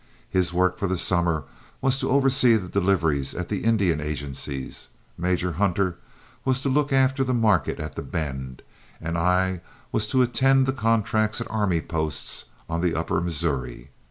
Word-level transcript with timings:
His 0.31 0.51
work 0.51 0.79
for 0.79 0.87
the 0.87 0.97
summer 0.97 1.43
was 1.79 1.99
to 1.99 2.09
oversee 2.09 2.55
the 2.55 2.67
deliveries 2.67 3.35
at 3.35 3.49
the 3.49 3.63
Indian 3.63 4.01
agencies, 4.01 4.87
Major 5.15 5.51
Hunter 5.51 5.97
was 6.43 6.59
to 6.63 6.69
look 6.69 6.91
after 6.91 7.23
the 7.23 7.35
market 7.35 7.79
at 7.79 7.93
The 7.93 8.01
Bend, 8.01 8.63
and 8.99 9.15
I 9.15 9.61
was 9.91 10.07
to 10.07 10.23
attend 10.23 10.65
to 10.65 10.71
the 10.71 10.75
contracts 10.81 11.39
at 11.39 11.51
army 11.51 11.81
posts 11.81 12.45
on 12.67 12.81
the 12.81 12.95
upper 12.95 13.21
Missouri. 13.21 13.91